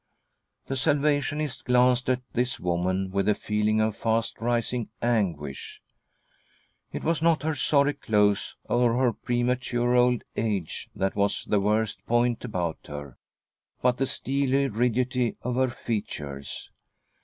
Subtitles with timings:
[0.65, 5.79] The Salvationist glanced at this woman with a feeling of fast rising anguish.
[6.91, 12.03] It was not her sorry clothes or her premature old age that was the worst
[12.07, 13.19] point about her,
[13.83, 16.71] but the steely rigidity of her features.